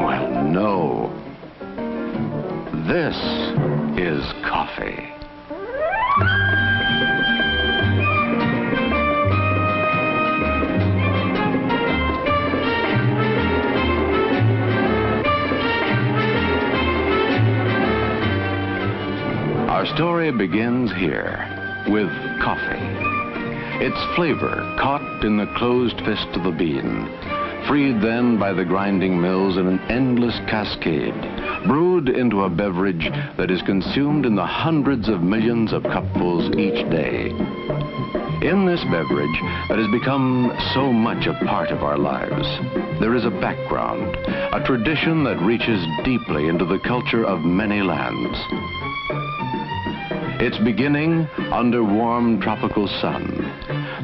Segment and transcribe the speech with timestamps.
[0.00, 1.12] Oh, well, no.
[2.88, 3.16] This
[4.00, 5.06] is coffee.
[19.68, 21.46] Our story begins here
[21.88, 22.08] with
[22.40, 22.80] coffee.
[23.84, 29.20] Its flavor caught in the closed fist of the bean freed then by the grinding
[29.20, 31.14] mills in an endless cascade,
[31.66, 36.88] brewed into a beverage that is consumed in the hundreds of millions of cupfuls each
[36.90, 37.30] day.
[38.46, 42.46] In this beverage that has become so much a part of our lives,
[42.98, 44.16] there is a background,
[44.54, 48.38] a tradition that reaches deeply into the culture of many lands.
[50.42, 53.39] Its beginning under warm tropical sun.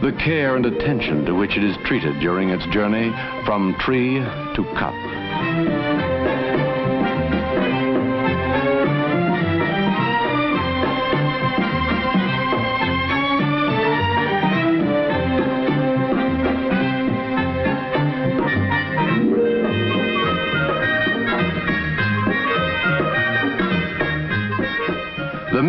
[0.00, 3.10] The care and attention to which it is treated during its journey
[3.46, 5.25] from tree to cup.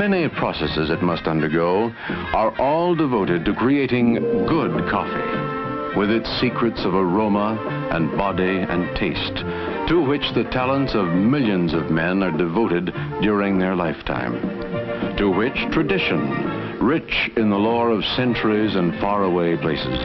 [0.09, 1.91] Many processes it must undergo
[2.34, 4.13] are all devoted to creating
[4.47, 7.57] good coffee, with its secrets of aroma
[7.91, 9.35] and body and taste,
[9.90, 12.85] to which the talents of millions of men are devoted
[13.22, 14.40] during their lifetime,
[15.17, 20.00] to which tradition, rich in the lore of centuries and faraway places,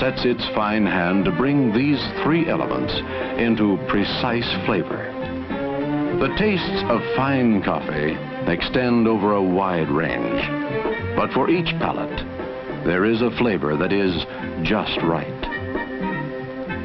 [0.00, 2.94] sets its fine hand to bring these three elements
[3.38, 5.03] into precise flavor.
[6.20, 8.16] The tastes of fine coffee
[8.50, 10.42] extend over a wide range,
[11.16, 12.24] but for each palate,
[12.84, 14.14] there is a flavor that is
[14.62, 15.26] just right.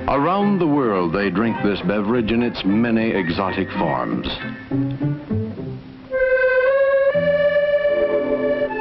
[0.10, 4.28] Around the world, they drink this beverage in its many exotic forms.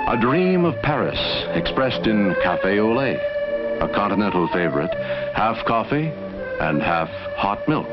[0.09, 1.21] A dream of Paris,
[1.55, 3.21] expressed in cafe au lait,
[3.81, 4.95] a continental favorite,
[5.35, 6.09] half coffee
[6.61, 7.87] and half hot milk.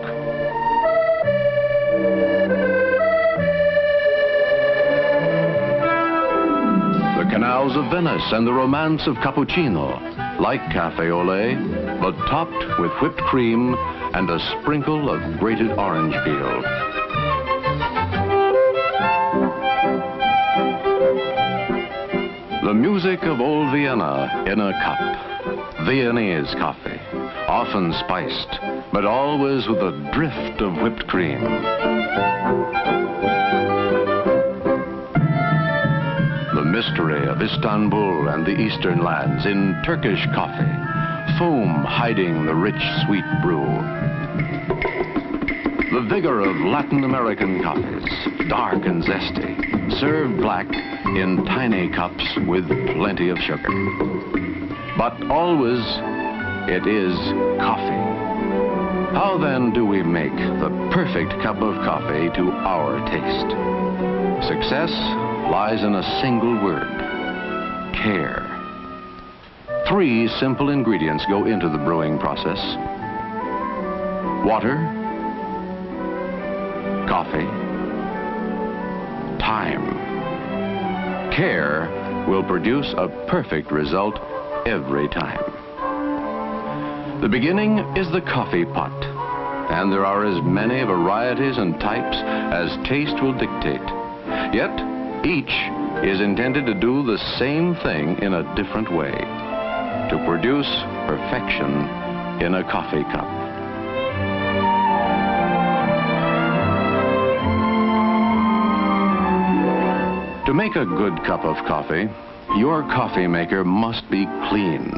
[7.36, 10.00] Canals of Venice and the romance of cappuccino,
[10.40, 11.58] like cafe au lait,
[12.00, 13.76] but topped with whipped cream
[14.14, 16.62] and a sprinkle of grated orange peel.
[22.64, 25.86] The music of old Vienna in a cup.
[25.86, 27.02] Viennese coffee,
[27.50, 28.62] often spiced,
[28.94, 31.44] but always with a drift of whipped cream.
[36.76, 43.24] Mystery of Istanbul and the eastern lands in Turkish coffee, foam hiding the rich, sweet
[43.42, 43.64] brew.
[45.94, 48.04] The vigor of Latin American coffees,
[48.50, 50.68] dark and zesty, served black
[51.16, 53.72] in tiny cups with plenty of sugar.
[54.98, 55.80] But always,
[56.68, 57.16] it is
[57.58, 59.16] coffee.
[59.16, 64.46] How then do we make the perfect cup of coffee to our taste?
[64.46, 64.92] Success
[65.50, 66.88] lies in a single word,
[67.94, 68.52] care.
[69.88, 72.58] Three simple ingredients go into the brewing process.
[74.44, 74.76] Water,
[77.08, 77.46] coffee,
[79.40, 79.94] time.
[81.32, 84.20] Care will produce a perfect result
[84.66, 85.44] every time.
[87.22, 89.04] The beginning is the coffee pot,
[89.72, 94.05] and there are as many varieties and types as taste will dictate.
[95.26, 95.50] Each
[96.06, 100.70] is intended to do the same thing in a different way, to produce
[101.08, 101.72] perfection
[102.46, 103.26] in a coffee cup.
[110.46, 112.08] To make a good cup of coffee,
[112.60, 114.92] your coffee maker must be clean,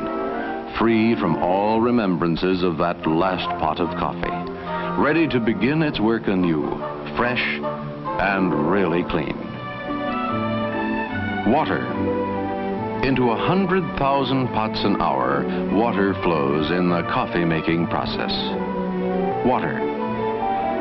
[0.77, 6.27] free from all remembrances of that last pot of coffee, ready to begin its work
[6.27, 6.68] anew,
[7.15, 7.62] fresh
[8.19, 9.46] and really clean.
[11.47, 11.85] Water.
[13.05, 18.33] Into a hundred thousand pots an hour, water flows in the coffee making process.
[19.45, 19.77] Water.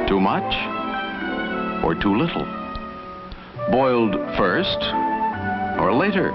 [0.09, 0.55] Too much
[1.85, 2.45] or too little?
[3.71, 4.79] Boiled first
[5.79, 6.33] or later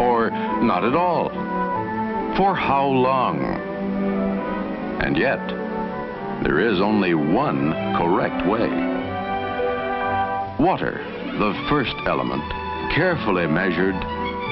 [0.00, 0.30] or
[0.62, 1.28] not at all?
[2.38, 3.44] For how long?
[5.02, 5.46] And yet,
[6.42, 8.70] there is only one correct way.
[10.58, 11.04] Water,
[11.38, 13.96] the first element, carefully measured,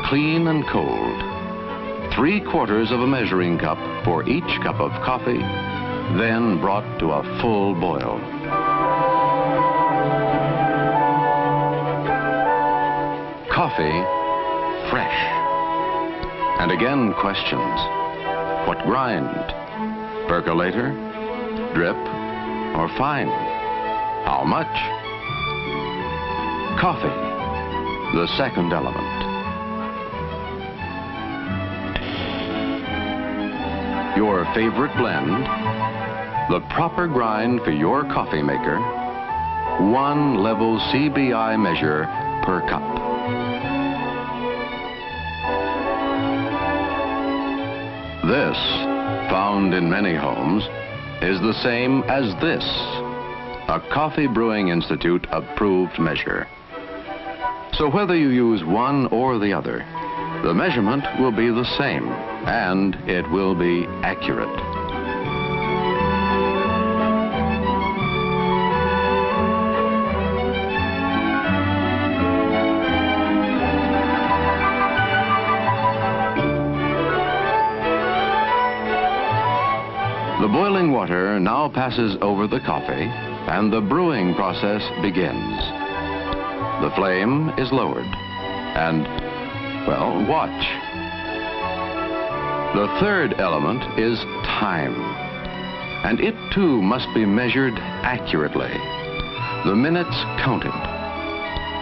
[0.06, 2.12] clean and cold.
[2.14, 5.42] Three quarters of a measuring cup for each cup of coffee,
[6.18, 8.20] then brought to a full boil.
[13.54, 14.04] coffee
[14.90, 15.20] fresh.
[16.60, 17.80] And again, questions.
[18.68, 19.28] What grind?
[20.28, 20.92] Percolator?
[21.72, 21.96] Drip?
[22.76, 23.28] Or fine?
[24.26, 24.68] How much?
[26.78, 27.23] Coffee,
[28.14, 29.02] the second element.
[34.16, 35.44] Your favorite blend,
[36.48, 38.78] the proper grind for your coffee maker,
[39.90, 42.04] one level CBI measure
[42.44, 42.82] per cup.
[48.28, 48.56] This,
[49.28, 50.62] found in many homes,
[51.20, 52.64] is the same as this,
[53.66, 56.46] a Coffee Brewing Institute approved measure.
[57.78, 59.78] So whether you use one or the other,
[60.44, 62.06] the measurement will be the same
[62.46, 64.48] and it will be accurate.
[80.40, 83.10] The boiling water now passes over the coffee
[83.50, 85.83] and the brewing process begins.
[86.82, 88.04] The flame is lowered
[88.74, 89.06] and,
[89.86, 90.50] well, watch.
[92.74, 94.18] The third element is
[94.58, 94.94] time.
[96.04, 98.72] And it too must be measured accurately.
[99.64, 100.74] The minutes counted.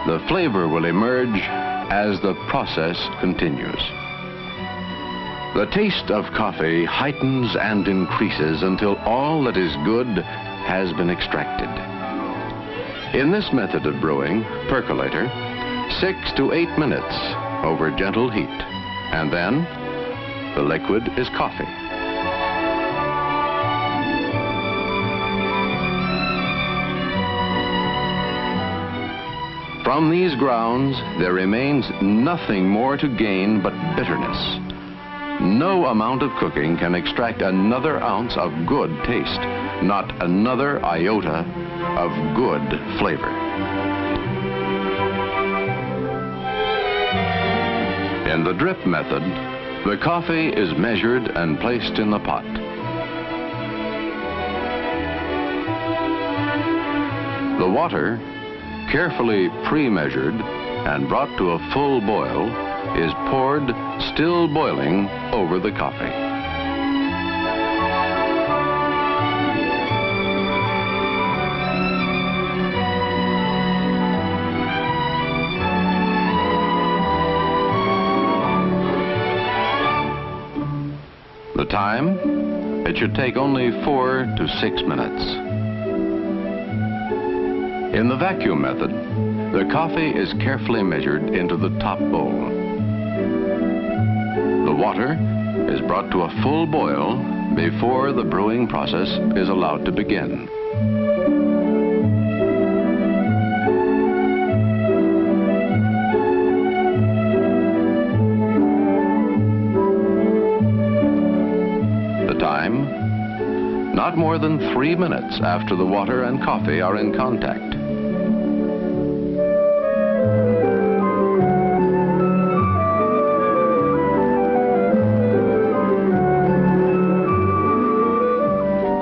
[0.07, 3.81] The flavor will emerge as the process continues.
[5.55, 10.07] The taste of coffee heightens and increases until all that is good
[10.65, 11.92] has been extracted.
[13.13, 15.29] In this method of brewing, percolator,
[16.01, 17.13] six to eight minutes
[17.63, 18.49] over gentle heat.
[18.49, 19.63] And then
[20.55, 21.69] the liquid is coffee.
[29.83, 34.57] From these grounds, there remains nothing more to gain but bitterness.
[35.39, 39.41] No amount of cooking can extract another ounce of good taste,
[39.83, 41.62] not another iota
[41.97, 43.29] of good flavor.
[48.29, 49.21] In the drip method,
[49.85, 52.45] the coffee is measured and placed in the pot.
[57.59, 58.17] The water,
[58.91, 62.47] carefully pre-measured and brought to a full boil,
[62.97, 63.67] is poured,
[64.13, 66.22] still boiling, over the coffee.
[81.63, 82.85] The time?
[82.85, 85.23] It should take only four to six minutes.
[87.97, 88.91] In the vacuum method,
[89.53, 92.49] the coffee is carefully measured into the top bowl.
[94.65, 95.13] The water
[95.71, 97.15] is brought to a full boil
[97.55, 101.32] before the brewing process is allowed to begin.
[114.03, 117.73] Not more than three minutes after the water and coffee are in contact.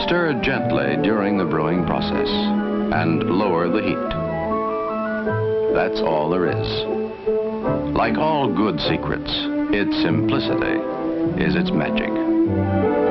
[0.03, 4.10] Stir gently during the brewing process and lower the heat.
[5.74, 6.67] That's all there is.
[7.98, 9.31] Like all good secrets,
[9.74, 10.77] its simplicity
[11.43, 13.11] is its magic.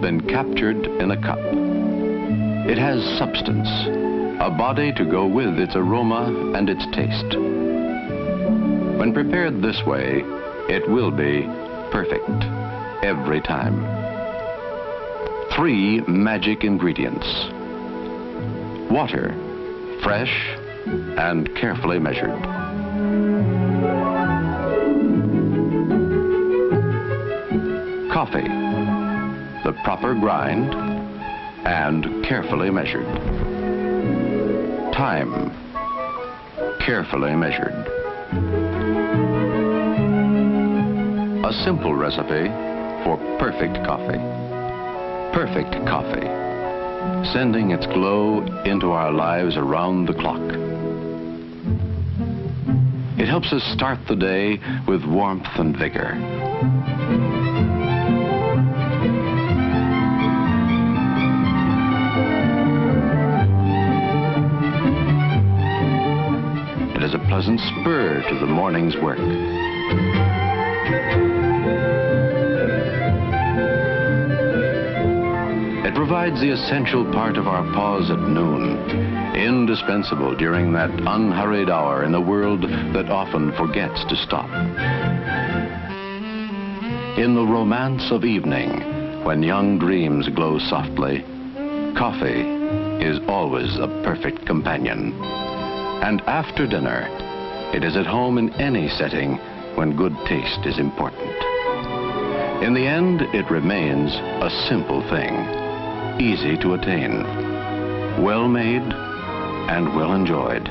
[0.00, 1.38] Been captured in a cup.
[2.68, 3.68] It has substance,
[4.40, 7.36] a body to go with its aroma and its taste.
[8.98, 10.22] When prepared this way,
[10.68, 11.42] it will be
[11.92, 12.28] perfect
[13.04, 13.84] every time.
[15.54, 17.26] Three magic ingredients.
[18.90, 19.34] Water,
[20.02, 22.42] fresh and carefully measured.
[28.12, 28.48] Coffee,
[29.66, 30.72] the proper grind
[31.66, 33.04] and carefully measured.
[34.92, 35.50] Time,
[36.78, 37.74] carefully measured.
[41.44, 42.46] A simple recipe
[43.02, 44.22] for perfect coffee.
[45.34, 46.28] perfect coffee,
[47.32, 50.40] sending its glow into our lives around the clock.
[53.18, 56.14] It helps us start the day with warmth and vigor.
[67.36, 69.18] Pleasant spur to the morning's work.
[75.84, 82.04] It provides the essential part of our pause at noon, indispensable during that unhurried hour
[82.04, 84.48] in a world that often forgets to stop.
[87.18, 91.20] In the romance of evening, when young dreams glow softly,
[91.98, 92.48] coffee
[93.04, 95.12] is always a perfect companion.
[96.02, 97.25] And after dinner,
[97.74, 99.36] it is at home in any setting
[99.74, 101.36] when good taste is important.
[102.62, 105.34] In the end, it remains a simple thing,
[106.20, 107.22] easy to attain,
[108.22, 108.82] well made
[109.68, 110.68] and well enjoyed.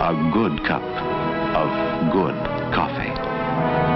[0.00, 2.34] A good cup of good
[2.74, 3.87] coffee.